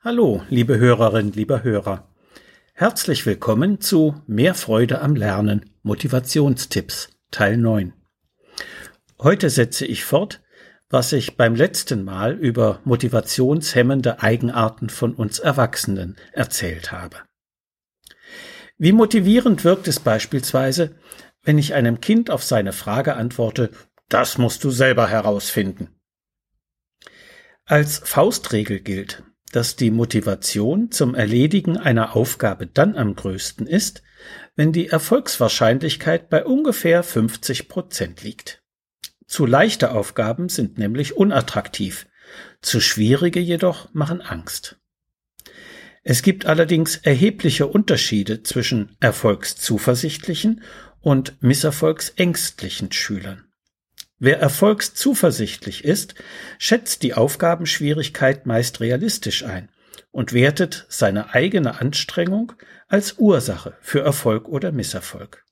[0.00, 2.08] Hallo, liebe Hörerinnen, lieber Hörer.
[2.72, 7.92] Herzlich willkommen zu Mehr Freude am Lernen Motivationstipps Teil 9.
[9.20, 10.40] Heute setze ich fort,
[10.88, 17.16] was ich beim letzten Mal über motivationshemmende Eigenarten von uns Erwachsenen erzählt habe.
[18.76, 20.94] Wie motivierend wirkt es beispielsweise,
[21.42, 23.72] wenn ich einem Kind auf seine Frage antworte,
[24.08, 25.88] das musst du selber herausfinden.
[27.64, 34.02] Als Faustregel gilt, dass die Motivation zum Erledigen einer Aufgabe dann am größten ist,
[34.56, 38.62] wenn die Erfolgswahrscheinlichkeit bei ungefähr 50 Prozent liegt.
[39.26, 42.06] Zu leichte Aufgaben sind nämlich unattraktiv,
[42.60, 44.78] zu schwierige jedoch machen Angst.
[46.02, 50.62] Es gibt allerdings erhebliche Unterschiede zwischen erfolgszuversichtlichen
[51.00, 53.47] und misserfolgsängstlichen Schülern.
[54.18, 56.14] Wer erfolgszuversichtlich ist,
[56.58, 59.68] schätzt die Aufgabenschwierigkeit meist realistisch ein
[60.10, 62.52] und wertet seine eigene Anstrengung
[62.88, 65.44] als Ursache für Erfolg oder Misserfolg.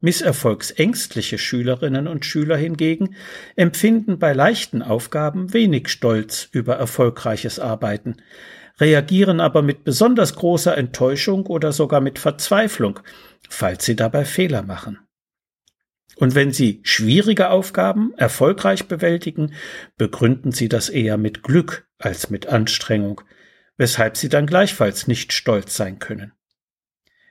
[0.00, 3.14] Misserfolgsängstliche Schülerinnen und Schüler hingegen
[3.54, 8.16] empfinden bei leichten Aufgaben wenig Stolz über erfolgreiches Arbeiten,
[8.78, 13.00] reagieren aber mit besonders großer Enttäuschung oder sogar mit Verzweiflung,
[13.48, 15.05] falls sie dabei Fehler machen.
[16.16, 19.52] Und wenn Sie schwierige Aufgaben erfolgreich bewältigen,
[19.98, 23.20] begründen Sie das eher mit Glück als mit Anstrengung,
[23.76, 26.32] weshalb Sie dann gleichfalls nicht stolz sein können.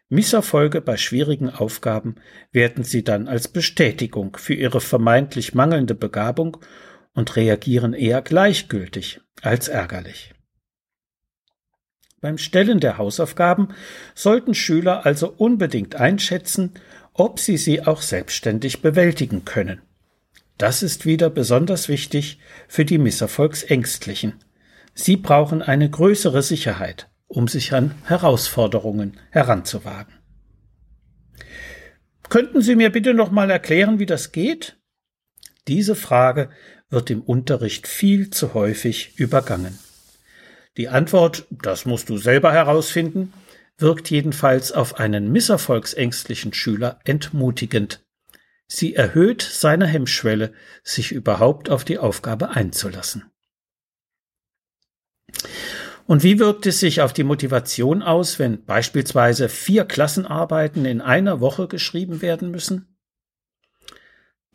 [0.07, 2.15] Misserfolge bei schwierigen Aufgaben
[2.51, 6.57] werten Sie dann als Bestätigung für Ihre vermeintlich mangelnde Begabung
[7.13, 10.35] und reagieren eher gleichgültig als ärgerlich.
[12.21, 13.69] Beim Stellen der Hausaufgaben
[14.13, 16.73] sollten Schüler also unbedingt einschätzen,
[17.17, 19.81] ob sie sie auch selbstständig bewältigen können.
[20.57, 24.33] Das ist wieder besonders wichtig für die Misserfolgsängstlichen.
[24.93, 30.13] Sie brauchen eine größere Sicherheit, um sich an Herausforderungen heranzuwagen.
[32.29, 34.77] Könnten Sie mir bitte noch mal erklären, wie das geht?
[35.67, 36.49] Diese Frage
[36.89, 39.79] wird im Unterricht viel zu häufig übergangen.
[40.77, 43.31] Die Antwort, das musst du selber herausfinden,
[43.77, 48.05] wirkt jedenfalls auf einen misserfolgsängstlichen Schüler entmutigend.
[48.67, 50.53] Sie erhöht seine Hemmschwelle,
[50.83, 53.31] sich überhaupt auf die Aufgabe einzulassen.
[56.07, 61.41] Und wie wirkt es sich auf die Motivation aus, wenn beispielsweise vier Klassenarbeiten in einer
[61.41, 62.95] Woche geschrieben werden müssen?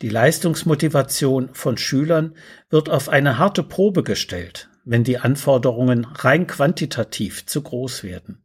[0.01, 2.35] Die Leistungsmotivation von Schülern
[2.69, 8.43] wird auf eine harte Probe gestellt, wenn die Anforderungen rein quantitativ zu groß werden.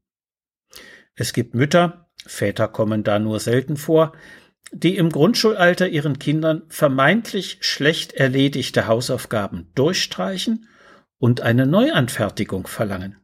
[1.16, 4.12] Es gibt Mütter, Väter kommen da nur selten vor,
[4.72, 10.68] die im Grundschulalter ihren Kindern vermeintlich schlecht erledigte Hausaufgaben durchstreichen
[11.18, 13.16] und eine Neuanfertigung verlangen.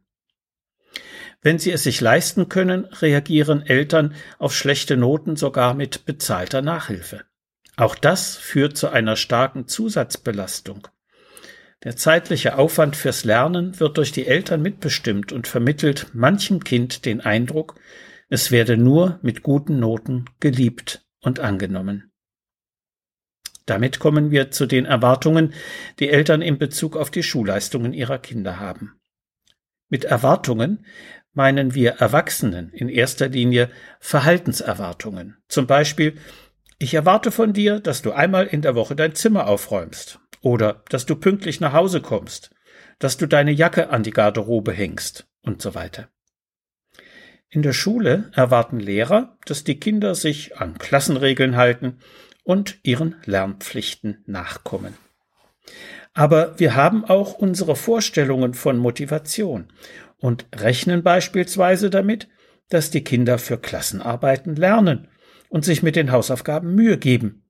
[1.41, 7.25] Wenn sie es sich leisten können, reagieren Eltern auf schlechte Noten sogar mit bezahlter Nachhilfe.
[7.75, 10.87] Auch das führt zu einer starken Zusatzbelastung.
[11.83, 17.19] Der zeitliche Aufwand fürs Lernen wird durch die Eltern mitbestimmt und vermittelt manchem Kind den
[17.19, 17.75] Eindruck,
[18.29, 22.11] es werde nur mit guten Noten geliebt und angenommen.
[23.65, 25.53] Damit kommen wir zu den Erwartungen,
[25.99, 28.99] die Eltern in Bezug auf die Schulleistungen ihrer Kinder haben.
[29.89, 30.85] Mit Erwartungen
[31.33, 33.69] meinen wir Erwachsenen in erster Linie
[33.99, 35.37] Verhaltenserwartungen.
[35.49, 36.15] Zum Beispiel,
[36.79, 41.07] ich erwarte von dir, dass du einmal in der Woche dein Zimmer aufräumst oder dass
[41.07, 42.51] du pünktlich nach Hause kommst,
[42.99, 46.09] dass du deine Jacke an die Garderobe hängst und so weiter.
[47.49, 51.99] In der Schule erwarten Lehrer, dass die Kinder sich an Klassenregeln halten
[52.43, 54.95] und ihren Lernpflichten nachkommen.
[56.13, 59.71] Aber wir haben auch unsere Vorstellungen von Motivation
[60.17, 62.27] und rechnen beispielsweise damit,
[62.69, 65.07] dass die Kinder für Klassenarbeiten lernen
[65.47, 67.42] und sich mit den Hausaufgaben Mühe geben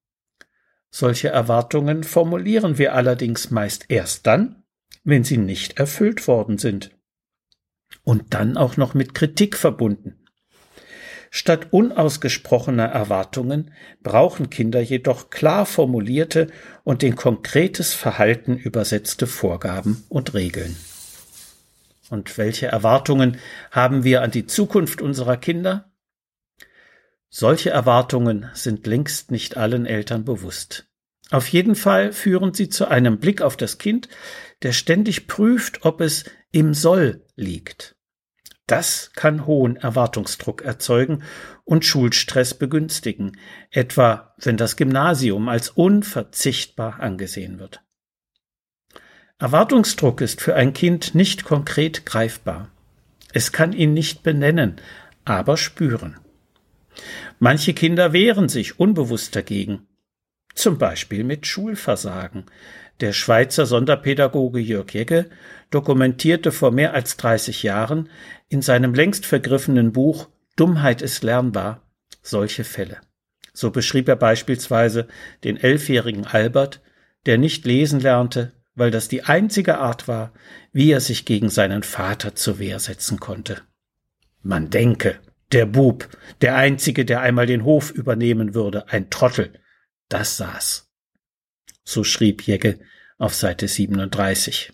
[0.96, 4.64] solche Erwartungen formulieren wir allerdings meist erst dann,
[5.04, 6.92] wenn sie nicht erfüllt worden sind.
[8.04, 10.20] Und dann auch noch mit Kritik verbunden.
[11.32, 13.72] Statt unausgesprochener Erwartungen
[14.03, 16.46] brauchen Kinder jedoch klar formulierte
[16.84, 20.78] und in konkretes Verhalten übersetzte Vorgaben und Regeln.
[22.12, 23.40] Und welche Erwartungen
[23.72, 25.91] haben wir an die Zukunft unserer Kinder?
[27.35, 30.88] Solche Erwartungen sind längst nicht allen Eltern bewusst.
[31.34, 34.08] Auf jeden Fall führen sie zu einem Blick auf das Kind,
[34.62, 37.96] der ständig prüft, ob es im Soll liegt.
[38.68, 41.24] Das kann hohen Erwartungsdruck erzeugen
[41.64, 43.40] und Schulstress begünstigen,
[43.72, 47.82] etwa wenn das Gymnasium als unverzichtbar angesehen wird.
[49.40, 52.70] Erwartungsdruck ist für ein Kind nicht konkret greifbar.
[53.34, 54.76] Es kann ihn nicht benennen,
[55.26, 56.20] aber spüren.
[57.40, 59.88] Manche Kinder wehren sich unbewusst dagegen,
[60.55, 62.46] zum Beispiel mit Schulversagen.
[63.00, 65.29] Der Schweizer Sonderpädagoge Jörg Jegge
[65.72, 68.09] dokumentierte vor mehr als 30 Jahren
[68.50, 71.82] in seinem längst vergriffenen Buch Dummheit ist lernbar
[72.22, 72.97] solche Fälle.
[73.53, 75.08] So beschrieb er beispielsweise
[75.44, 76.82] den elfjährigen Albert,
[77.26, 80.34] der nicht lesen lernte, weil das die einzige Art war,
[80.72, 83.61] wie er sich gegen seinen Vater zur Wehr setzen konnte.
[84.41, 85.20] Man denke,
[85.52, 86.09] der Bub,
[86.41, 89.53] der einzige, der einmal den Hof übernehmen würde, ein Trottel,
[90.09, 90.90] das saß.
[91.84, 92.79] So schrieb Jegge
[93.17, 94.73] auf Seite 37.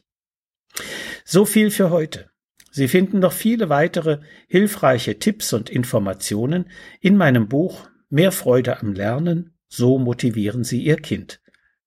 [1.25, 2.29] So viel für heute.
[2.71, 6.69] Sie finden noch viele weitere hilfreiche Tipps und Informationen
[7.01, 11.41] in meinem Buch Mehr Freude am Lernen, so motivieren Sie Ihr Kind.